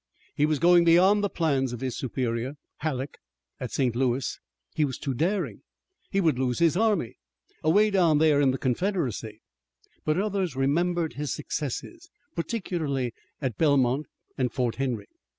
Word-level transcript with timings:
He 0.33 0.47
was 0.47 0.57
going 0.57 0.83
beyond 0.83 1.23
the 1.23 1.29
plans 1.29 1.73
of 1.73 1.79
his 1.81 1.95
superior, 1.95 2.53
Halleck, 2.77 3.19
at 3.59 3.69
St. 3.71 3.95
Louis. 3.95 4.39
He 4.73 4.83
was 4.83 4.97
too 4.97 5.13
daring, 5.13 5.61
he 6.09 6.19
would 6.19 6.39
lose 6.39 6.57
his 6.57 6.75
army, 6.75 7.17
away 7.63 7.91
down 7.91 8.17
there 8.17 8.41
in 8.41 8.49
the 8.49 8.57
Confederacy. 8.57 9.41
But 10.03 10.17
others 10.19 10.55
remembered 10.55 11.13
his 11.13 11.35
successes, 11.35 12.09
particularly 12.33 13.13
at 13.43 13.59
Belmont 13.59 14.07
and 14.39 14.51
Fort 14.51 14.77
Henry. 14.77 15.05